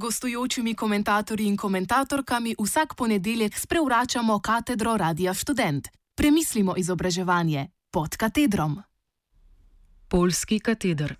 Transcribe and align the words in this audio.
gostujočimi 0.00 0.74
komentatorji 0.74 1.46
in 1.46 1.56
komentatorkami 1.56 2.54
vsak 2.58 2.94
ponedeljek 2.94 3.58
sprevračamo 3.58 4.38
katedro 4.38 4.96
Radia 4.96 5.34
Student. 5.34 5.88
Premislimo 6.16 6.74
izobraževanje 6.76 7.68
pod 7.90 8.16
katedrom. 8.16 8.82
Polski 10.08 10.60
kateder. 10.60 11.16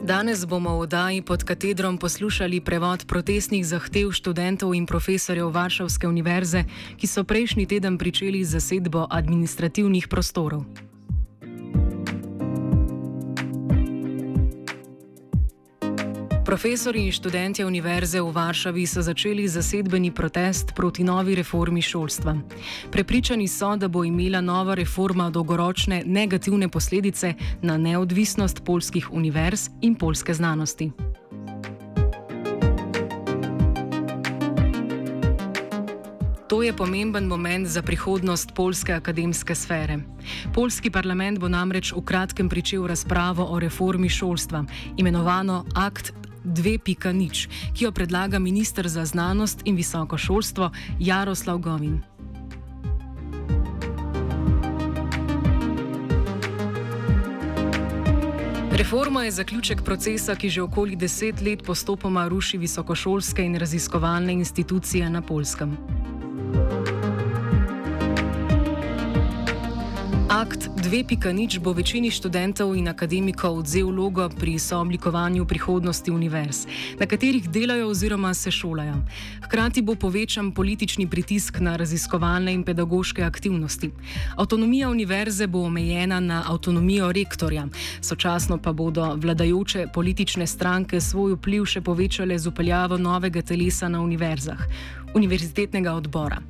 Danes 0.00 0.46
bomo 0.46 0.70
v 0.78 0.80
oddaji 0.86 1.22
pod 1.22 1.44
katedrom 1.44 1.98
poslušali 1.98 2.60
prevod 2.60 3.06
protestnih 3.06 3.66
zahtev 3.66 4.12
študentov 4.12 4.74
in 4.74 4.86
profesorjev 4.86 5.50
Varšavske 5.50 6.06
univerze, 6.08 6.62
ki 6.96 7.06
so 7.06 7.24
prejšnji 7.24 7.66
teden 7.66 7.98
pričeli 7.98 8.44
z 8.44 8.58
zasedbo 8.58 9.06
administrativnih 9.10 10.06
prostorov. 10.08 10.85
Profesori 16.46 17.02
in 17.02 17.12
študenti 17.12 17.64
Univerze 17.64 18.20
v 18.22 18.30
Varšavi 18.30 18.86
so 18.86 19.02
začeli 19.02 19.48
zasedbeni 19.48 20.14
protest 20.14 20.70
proti 20.78 21.02
novi 21.04 21.34
reformi 21.34 21.82
šolstva. 21.82 22.36
Prepričani 22.90 23.48
so, 23.48 23.76
da 23.76 23.88
bo 23.88 24.04
imela 24.04 24.40
nova 24.40 24.74
reforma 24.74 25.26
dolgoročne 25.30 26.02
negativne 26.06 26.68
posledice 26.68 27.34
na 27.62 27.76
neodvisnost 27.76 28.62
polskih 28.64 29.10
univerz 29.10 29.68
in 29.82 29.94
polske 29.94 30.34
znanosti. 30.34 30.92
To 36.48 36.62
je 36.62 36.72
pomemben 36.72 37.26
moment 37.26 37.66
za 37.66 37.82
prihodnost 37.82 38.54
polske 38.54 38.92
akademske 38.92 39.54
sfere. 39.54 39.98
Polski 40.54 40.90
parlament 40.90 41.38
bo 41.38 41.48
namreč 41.48 41.92
v 41.92 42.04
kratkem 42.04 42.48
pričel 42.48 42.86
razpravo 42.86 43.44
o 43.50 43.58
reformi 43.58 44.08
šolstva, 44.08 44.64
imenovano 44.96 45.64
Akt 45.74 46.25
2.0, 46.46 47.48
ki 47.74 47.84
jo 47.84 47.92
predlaga 47.92 48.38
ministr 48.38 48.88
za 48.88 49.04
znanost 49.04 49.60
in 49.64 49.76
visoko 49.76 50.18
šolstvo 50.18 50.70
Jaroslav 50.98 51.58
Govin. 51.58 52.02
Reforma 58.76 59.24
je 59.24 59.30
zaključek 59.30 59.82
procesa, 59.82 60.34
ki 60.34 60.48
že 60.48 60.62
okoli 60.62 60.96
deset 60.96 61.40
let 61.40 61.62
postopoma 61.66 62.28
ruši 62.28 62.58
visokošolske 62.58 63.42
in 63.42 63.56
raziskovalne 63.56 64.32
institucije 64.32 65.10
na 65.10 65.22
Polskem. 65.22 65.76
Akt 70.28 70.75
2.0 70.86 71.58
bo 71.58 71.72
večini 71.72 72.10
študentov 72.10 72.76
in 72.78 72.86
akademikov 72.88 73.58
odzel 73.58 73.90
vlogo 73.90 74.28
pri 74.28 74.58
sooblikovanju 74.58 75.46
prihodnosti 75.46 76.10
univerz, 76.10 76.66
na 77.00 77.06
katerih 77.06 77.50
delajo 77.50 77.88
oziroma 77.90 78.34
se 78.34 78.50
šolajo. 78.50 78.94
Hkrati 79.44 79.82
bo 79.82 79.94
povečan 79.94 80.52
politični 80.52 81.10
pritisk 81.10 81.58
na 81.60 81.76
raziskovalne 81.76 82.54
in 82.54 82.62
pedagoške 82.62 83.22
aktivnosti. 83.22 83.90
Avtonomija 84.36 84.90
univerze 84.90 85.46
bo 85.46 85.64
omejena 85.66 86.20
na 86.20 86.44
avtonomijo 86.46 87.12
rektorja, 87.12 87.66
sočasno 88.00 88.58
pa 88.58 88.72
bodo 88.72 89.14
vladajoče 89.16 89.88
politične 89.94 90.46
stranke 90.46 91.00
svoj 91.00 91.34
vpliv 91.34 91.66
še 91.66 91.80
povečale 91.80 92.38
z 92.38 92.46
upeljavo 92.46 92.96
novega 92.96 93.42
telesa 93.42 93.88
na 93.88 94.00
univerzah 94.00 94.62
univerzitetnega 95.16 95.94
odbora. 95.96 96.40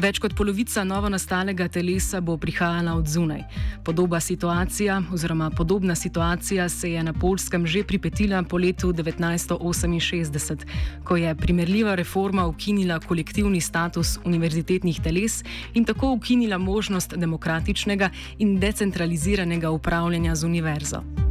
Več 0.00 0.20
kot 0.22 0.34
polovica 0.38 0.84
novo 0.84 1.10
nastalega 1.12 1.68
telesa 1.72 2.20
bo 2.20 2.36
prihajala 2.40 2.96
od 2.98 3.08
zunaj. 3.10 3.44
Podoba 3.86 4.20
situacija, 4.20 5.02
oziroma 5.12 5.50
podobna 5.50 5.94
situacija 5.94 6.68
se 6.68 6.92
je 6.92 7.02
na 7.02 7.12
Polskem 7.12 7.66
že 7.66 7.84
pripetila 7.84 8.42
po 8.42 8.58
letu 8.58 8.92
1968, 8.92 10.56
ko 11.04 11.16
je 11.16 11.34
primerljiva 11.34 11.94
reforma 11.94 12.46
ukinila 12.46 12.98
kolektivni 13.00 13.60
status 13.60 14.18
univerzitetnih 14.24 15.00
teles 15.00 15.44
in 15.74 15.84
tako 15.84 16.12
ukinila 16.12 16.58
možnost 16.58 17.14
demokratičnega 17.16 18.10
in 18.38 18.58
decentraliziranega 18.60 19.70
upravljanja 19.70 20.34
z 20.34 20.44
univerzo. 20.44 21.25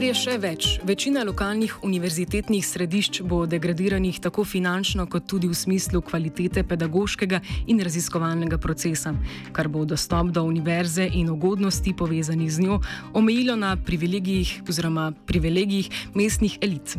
Kar 0.00 0.06
je 0.08 0.14
še 0.16 0.34
več, 0.40 0.66
večina 0.88 1.20
lokalnih 1.28 1.74
univerzitetnih 1.84 2.64
središč 2.64 3.18
bo 3.28 3.42
degradiranih 3.44 4.16
tako 4.24 4.46
finančno, 4.48 5.04
kot 5.04 5.26
tudi 5.28 5.44
v 5.44 5.52
smislu 5.52 6.00
kvalitete 6.00 6.62
pedagoškega 6.64 7.42
in 7.68 7.82
raziskovalnega 7.84 8.56
procesa, 8.56 9.12
kar 9.52 9.68
bo 9.68 9.82
dostop 9.84 10.30
do 10.32 10.40
univerze 10.48 11.04
in 11.04 11.28
ugodnosti 11.28 11.92
povezanih 11.92 12.48
z 12.48 12.64
njo 12.64 12.78
omejilo 13.12 13.58
na 13.60 13.74
privilegijih 13.76 14.62
oziroma 14.64 15.10
privilegijih 15.28 15.90
mestnih 16.16 16.56
elit. 16.64 16.96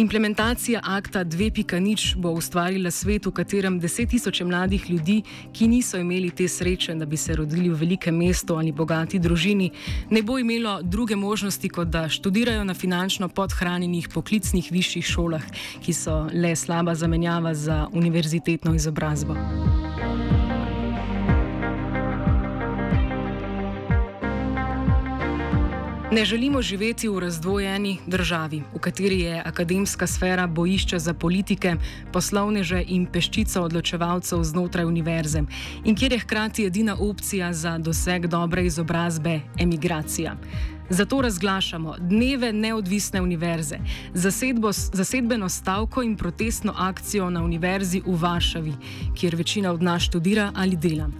Implementacija 0.00 0.80
akta 0.80 1.26
2.0 1.28 2.16
bo 2.16 2.32
ustvarila 2.32 2.88
svet, 2.88 3.28
v 3.28 3.34
katerem 3.42 3.76
deset 3.76 4.08
tisoče 4.16 4.48
mladih 4.48 4.88
ljudi, 4.88 5.18
ki 5.52 5.68
niso 5.68 6.00
imeli 6.00 6.32
te 6.32 6.48
sreče, 6.48 6.96
da 6.96 7.04
bi 7.04 7.20
se 7.20 7.36
rodili 7.36 7.68
v 7.68 7.76
velikem 7.84 8.16
mestu 8.16 8.56
ali 8.56 8.72
bogati 8.72 9.20
družini, 9.20 9.68
ne 10.08 10.24
bo 10.24 10.40
imelo 10.40 10.78
druge 10.80 11.16
možnosti, 11.16 11.68
kot 11.68 11.92
da 11.92 12.08
študirajo 12.08 12.37
študirajo 12.38 12.64
na 12.64 12.74
finančno 12.74 13.28
podhranjenih 13.28 14.08
poklicnih 14.14 14.68
višjih 14.70 15.04
šolah, 15.04 15.42
ki 15.82 15.92
so 15.92 16.28
le 16.32 16.54
slaba 16.56 16.94
zamenjava 16.94 17.54
za 17.54 17.88
univerzitetno 17.92 18.74
izobrazbo. 18.74 19.34
Ne 26.12 26.24
želimo 26.24 26.62
živeti 26.62 27.08
v 27.08 27.18
razdvojeni 27.18 27.98
državi, 28.06 28.62
v 28.74 28.78
kateri 28.78 29.20
je 29.20 29.42
akademska 29.46 30.06
sfera 30.06 30.46
bojišče 30.46 30.98
za 30.98 31.14
politike, 31.14 31.74
poslovneže 32.12 32.84
in 32.86 33.06
peščico 33.06 33.62
odločevalcev 33.62 34.42
znotraj 34.42 34.84
univerze 34.84 35.42
in 35.84 35.96
kjer 35.96 36.12
je 36.12 36.18
hkrati 36.18 36.66
edina 36.66 36.96
opcija 37.00 37.52
za 37.52 37.78
doseg 37.78 38.26
dobre 38.26 38.66
izobrazbe 38.66 39.40
emigracija. 39.58 40.36
Zato 40.90 41.20
razglašamo 41.20 41.94
dneve 41.98 42.52
neodvisne 42.52 43.22
univerze, 43.22 43.78
zasedbo, 44.14 44.72
zasedbeno 44.72 45.48
stavko 45.48 46.02
in 46.02 46.16
protestno 46.16 46.74
akcijo 46.76 47.30
na 47.30 47.42
univerzi 47.42 48.02
v 48.06 48.14
Varšavi, 48.22 48.72
kjer 49.14 49.36
večina 49.36 49.72
od 49.72 49.82
nas 49.82 50.02
študira 50.02 50.52
ali 50.54 50.76
dela. 50.76 51.10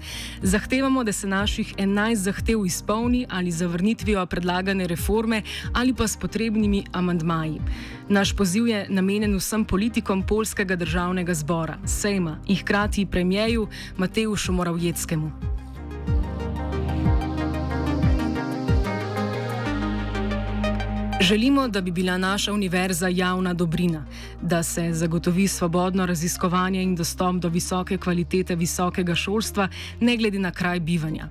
Zahtevamo, 0.42 1.04
da 1.04 1.12
se 1.12 1.26
naših 1.26 1.74
11 1.76 2.14
zahtev 2.14 2.66
izpolni 2.66 3.26
ali 3.30 3.50
zavrnitvijo 3.50 4.26
predlagane 4.26 4.86
reforme 4.86 5.42
ali 5.72 5.94
pa 5.94 6.08
s 6.08 6.16
potrebnimi 6.16 6.84
amandmaji. 6.92 7.60
Naš 8.08 8.36
poziv 8.36 8.68
je 8.68 8.86
namenjen 8.88 9.36
vsem 9.36 9.64
politikom 9.64 10.22
Polskega 10.22 10.76
državnega 10.76 11.34
zbora, 11.34 11.78
Sejma 11.84 12.38
in 12.46 12.56
hkrati 12.56 13.06
premijeju 13.06 13.68
Mateju 13.96 14.36
Šomoravjeckemu. 14.36 15.57
Želimo, 21.28 21.68
da 21.68 21.80
bi 21.80 21.90
bila 21.90 22.18
naša 22.18 22.52
univerza 22.52 23.08
javna 23.08 23.54
dobrina, 23.54 24.04
da 24.42 24.62
se 24.62 24.92
zagotovi 24.92 25.48
svobodno 25.48 26.06
raziskovanje 26.06 26.82
in 26.82 26.94
dostop 26.96 27.36
do 27.36 27.48
visoke 27.48 27.98
kvalitete 27.98 28.56
visokega 28.56 29.14
šolstva, 29.14 29.68
ne 30.00 30.16
glede 30.16 30.38
na 30.38 30.50
kraj 30.50 30.80
bivanja. 30.80 31.28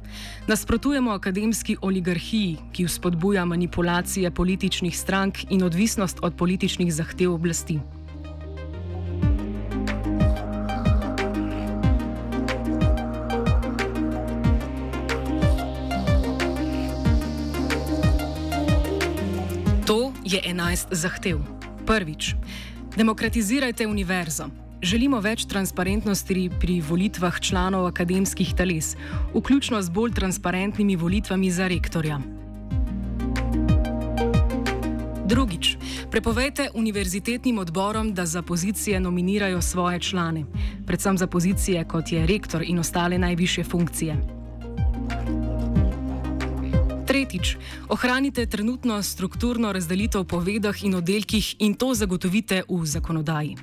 Nasprotujemo 0.47 1.11
akademski 1.11 1.77
oligarhiji, 1.81 2.57
ki 2.71 2.85
vzpodbuja 2.85 3.45
manipulacije 3.45 4.31
političnih 4.31 4.99
strank 4.99 5.37
in 5.49 5.63
odvisnost 5.63 6.19
od 6.21 6.35
političnih 6.35 6.93
zahtev 6.93 7.33
oblasti. 7.33 7.79
Je 20.27 20.41
11 20.43 20.87
zahtev. 20.91 21.39
Prvič, 21.85 22.35
demokratizirajte 22.95 23.87
univerzo. 23.87 24.49
Želimo 24.81 25.19
več 25.23 25.47
transparentnosti 25.49 26.49
pri 26.59 26.81
volitvah 26.81 27.39
članov 27.39 27.87
akademskih 27.87 28.53
teles, 28.53 28.95
vključno 29.33 29.81
z 29.81 29.89
bolj 29.89 30.13
transparentnimi 30.13 30.95
volitvami 30.95 31.51
za 31.51 31.67
rektorja. 31.67 32.19
Drugič, 35.25 35.77
prepovejte 36.11 36.69
univerzitetnim 36.73 37.57
odborom, 37.59 38.13
da 38.13 38.25
za 38.25 38.41
pozicije 38.41 38.99
nominirajo 38.99 39.61
svoje 39.61 39.99
člane, 39.99 40.45
predvsem 40.85 41.17
za 41.17 41.27
pozicije 41.27 41.83
kot 41.83 42.11
je 42.11 42.27
rektor 42.27 42.63
in 42.63 42.79
ostale 42.79 43.17
najviše 43.17 43.63
funkcije. 43.63 44.17
Tretjič, 47.07 47.55
ohranite 47.89 48.45
trenutno 48.45 49.03
strukturno 49.03 49.71
razdelitev 49.71 50.25
po 50.27 50.39
vedah 50.39 50.83
in 50.83 50.95
oddelkih 50.95 51.55
in 51.59 51.73
to 51.73 51.93
zagotovite 51.95 52.63
v 52.67 52.85
zakonodaji. 52.85 53.55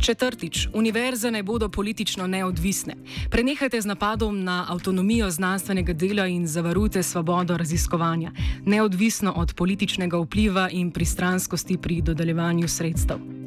Četrtič, 0.00 0.68
univerze 0.74 1.30
naj 1.30 1.42
bodo 1.42 1.68
politično 1.68 2.26
neodvisne. 2.26 2.94
Prenehajte 3.30 3.80
z 3.80 3.86
napadom 3.86 4.44
na 4.44 4.66
avtonomijo 4.68 5.30
znanstvenega 5.30 5.92
dela 5.92 6.26
in 6.26 6.46
zavarujte 6.46 7.02
svobodo 7.02 7.56
raziskovanja, 7.56 8.30
neodvisno 8.64 9.32
od 9.32 9.54
političnega 9.54 10.18
vpliva 10.18 10.68
in 10.70 10.90
pristranskosti 10.90 11.78
pri 11.78 12.02
dodeljevanju 12.02 12.68
sredstev. 12.68 13.45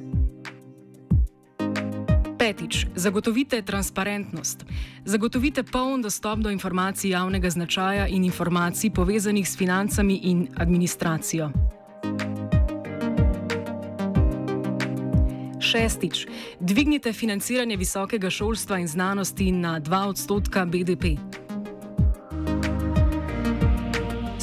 Petič, 2.50 2.88
zagotovite 2.96 3.62
transparentnost. 3.62 4.66
Zagotovite 5.06 5.64
poln 5.64 6.02
dostop 6.02 6.40
do 6.40 6.50
informacij 6.50 7.12
javnega 7.12 7.50
značaja 7.50 8.08
in 8.08 8.24
informacij 8.24 8.90
povezanih 8.90 9.50
s 9.50 9.58
financami 9.58 10.18
in 10.24 10.48
administracijo. 10.58 11.52
Šestič, 15.62 16.26
dvignite 16.60 17.14
financiranje 17.14 17.78
visokega 17.78 18.30
šolstva 18.30 18.80
in 18.80 18.88
znanosti 18.88 19.52
na 19.52 19.80
2 19.80 20.06
odstotka 20.08 20.66
BDP. 20.66 21.22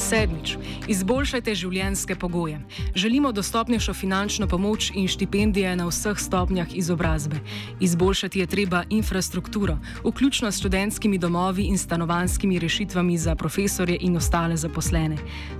Sedmič, 0.07 0.53
izboljšajte 0.87 1.51
življenjske 1.59 2.15
pogoje. 2.15 2.61
Želimo 2.95 3.33
dostopnejšo 3.35 3.91
finančno 3.93 4.47
pomoč 4.47 4.85
in 4.95 5.07
štipendije 5.11 5.73
na 5.75 5.83
vseh 5.89 6.15
stopnjah 6.15 6.75
izobrazbe. 6.79 7.41
Izboljšati 7.83 8.39
je 8.39 8.47
treba 8.47 8.83
infrastrukturo, 8.89 9.75
vključno 10.05 10.51
s 10.51 10.61
študentskimi 10.61 11.17
domovi 11.19 11.65
in 11.67 11.77
stanovanskimi 11.77 12.59
rešitvami 12.59 13.17
za 13.17 13.35
profesorje 13.35 13.97
in 14.01 14.15
ostale 14.17 14.55
zaposlene. 14.57 15.17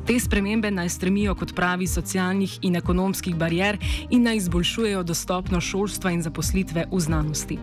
Te 0.07 0.15
spremembe 0.19 0.71
naj 0.71 0.93
stremijo 0.95 1.35
kot 1.35 1.51
pravi 1.55 1.87
socialnih 1.87 2.59
in 2.61 2.79
ekonomskih 2.79 3.35
barijer 3.35 3.77
in 4.09 4.23
naj 4.23 4.45
izboljšujejo 4.45 5.03
dostopnost 5.03 5.67
šolstva 5.67 6.15
in 6.15 6.23
zaposlitve 6.23 6.87
v 6.91 6.99
znanosti. 6.99 7.59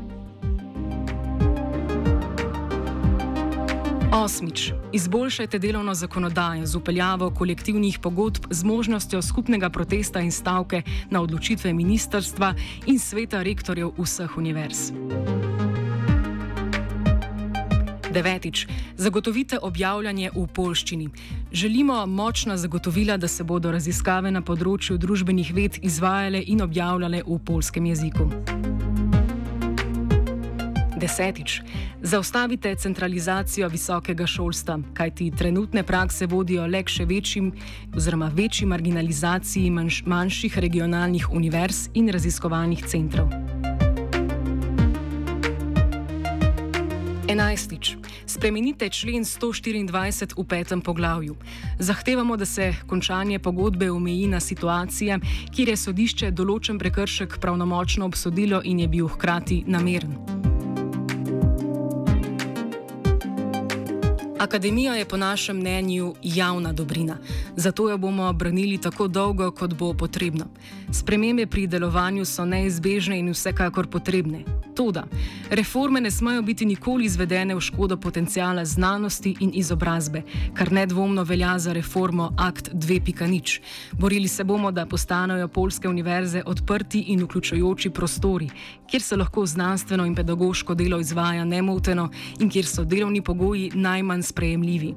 Osmič. 4.15 4.73
Izboljšajte 4.93 5.59
delovno 5.59 5.95
zakonodajo 5.95 6.67
z 6.67 6.77
upeljavo 6.77 7.31
kolektivnih 7.31 7.99
pogodb 7.99 8.45
z 8.51 8.65
možnostjo 8.65 9.23
skupnega 9.23 9.71
protesta 9.71 10.21
in 10.21 10.33
stavke 10.33 10.83
na 11.11 11.21
odločitve 11.21 11.73
ministrstva 11.75 12.55
in 12.87 12.99
sveta 12.99 13.43
rektorjev 13.43 13.91
vseh 13.99 14.39
univerz. 14.39 14.93
Devetič. 18.13 18.67
Zagotovite 18.97 19.59
objavljanje 19.63 20.31
v 20.35 20.47
polščini. 20.47 21.09
Želimo 21.53 22.07
močna 22.07 22.57
zagotovila, 22.57 23.17
da 23.17 23.29
se 23.29 23.45
bodo 23.45 23.73
raziskave 23.73 24.31
na 24.31 24.43
področju 24.43 24.95
družbenih 24.99 25.55
ved 25.55 25.79
izvajale 25.83 26.45
in 26.47 26.63
objavljale 26.63 27.23
v 27.27 27.39
polskem 27.45 27.87
jeziku. 27.87 28.31
Desetič. 30.97 31.61
Zaustavite 32.03 32.75
centralizacijo 32.75 33.69
visokega 33.69 34.27
šolstva, 34.27 34.79
kajti 34.95 35.31
trenutne 35.39 35.83
prakse 35.83 36.27
vodijo 36.27 36.67
le 36.67 36.83
k 36.83 36.89
še 36.89 37.05
večjim 37.05 37.53
oziroma 37.97 38.31
večji 38.35 38.67
marginalizaciji 38.67 39.71
manjš, 39.71 40.03
manjših 40.07 40.59
regionalnih 40.59 41.31
univerz 41.31 41.89
in 41.95 42.09
raziskovalnih 42.09 42.87
centrov. 42.87 43.33
Enajstič. 47.29 47.97
Spremenite 48.27 48.89
člen 48.89 49.25
124 49.25 50.39
v 50.39 50.45
petem 50.49 50.81
poglavju. 50.81 51.37
Zahtevamo, 51.79 52.37
da 52.37 52.47
se 52.47 52.75
končanje 52.87 53.39
pogodbe 53.39 53.91
omeji 53.91 54.27
na 54.27 54.41
situacije, 54.41 55.19
kjer 55.51 55.69
je 55.69 55.77
sodišče 55.77 56.31
določen 56.31 56.79
prekršek 56.79 57.41
pravnomočno 57.41 58.07
obsodilo 58.07 58.63
in 58.65 58.81
je 58.81 58.89
bil 58.89 59.09
hkrati 59.09 59.65
nameren. 59.67 60.34
Akademija 64.45 64.95
je 64.95 65.05
po 65.05 65.17
našem 65.17 65.57
mnenju 65.57 66.15
javna 66.23 66.73
dobrina, 66.73 67.17
zato 67.57 67.91
jo 67.91 67.99
bomo 67.99 68.33
branili 68.33 68.79
tako 68.79 69.09
dolgo, 69.09 69.51
kot 69.51 69.75
bo 69.75 69.95
potrebno. 69.95 70.45
Spremembe 70.93 71.47
pri 71.47 71.67
delovanju 71.67 72.25
so 72.25 72.45
neizbežne 72.45 73.19
in 73.19 73.33
vsekakor 73.33 73.87
potrebne. 73.87 74.45
Toda, 74.75 75.05
reforme 75.51 76.01
ne 76.01 76.11
smejo 76.11 76.43
biti 76.43 76.67
nikoli 76.67 77.05
izvedene 77.05 77.55
v 77.55 77.61
škodo 77.61 77.97
potencijala 77.97 78.65
znanosti 78.65 79.37
in 79.41 79.51
izobrazbe, 79.55 80.23
kar 80.55 80.73
nedvomno 80.73 81.23
velja 81.23 81.59
za 81.59 81.73
reformo 81.73 82.33
Akt 82.37 82.71
2.0. 82.73 83.61
Borili 83.93 84.29
se 84.29 84.45
bomo, 84.45 84.73
da 84.73 84.87
postanejo 84.87 85.49
polske 85.49 85.89
univerze 85.89 86.43
odprti 86.47 87.01
in 87.01 87.23
vključujoči 87.23 87.91
prostori, 87.91 88.51
kjer 88.91 89.03
se 89.03 89.17
lahko 89.17 89.47
znanstveno 89.47 90.07
in 90.07 90.15
pedagoško 90.15 90.75
delo 90.75 91.01
izvaja 91.01 91.45
nemoteno 91.45 92.11
in 92.41 92.51
kjer 92.51 92.67
so 92.67 92.85
delovni 92.85 93.23
pogoji 93.23 93.71
najmanj 93.75 94.23
sprejemljivi. 94.23 94.95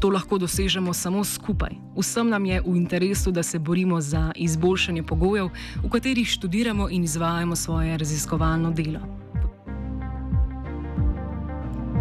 To 0.00 0.08
lahko 0.08 0.38
dosežemo 0.38 0.94
samo 0.94 1.24
skupaj. 1.24 1.70
Vsem 1.96 2.28
nam 2.28 2.46
je 2.46 2.60
v 2.60 2.76
interesu, 2.76 3.30
da 3.30 3.42
se 3.42 3.58
borimo 3.58 4.00
za 4.00 4.32
izboljšanje 4.36 5.02
pogojev, 5.02 5.48
v 5.84 5.90
katerih 5.90 6.28
študiramo 6.28 6.88
in 6.90 7.04
izvajamo 7.04 7.56
svoje 7.56 7.98
raziskovalno 7.98 8.70
delo 8.70 9.17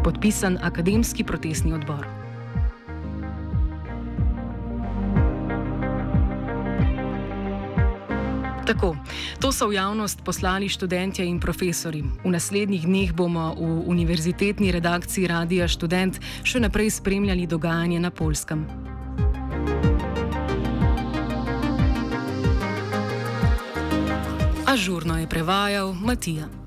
podpisan 0.07 0.55
Akademski 0.63 1.23
protestni 1.27 1.73
odbor. 1.75 2.07
Tako, 8.63 8.95
to 9.39 9.51
so 9.51 9.67
v 9.67 9.75
javnost 9.75 10.23
poslali 10.23 10.71
študentje 10.71 11.27
in 11.27 11.39
profesori. 11.43 12.03
V 12.23 12.29
naslednjih 12.31 12.87
dneh 12.87 13.11
bomo 13.11 13.51
v 13.55 13.83
univerzitetni 13.83 14.71
redakciji 14.71 15.27
Radia 15.27 15.67
Student 15.67 16.19
še 16.43 16.63
naprej 16.63 17.03
spremljali 17.03 17.43
dogajanje 17.43 17.99
na 17.99 18.11
Polskem. 18.11 18.63
Ažurno 24.67 25.19
je 25.19 25.27
prevajal 25.27 25.91
Matija. 25.91 26.66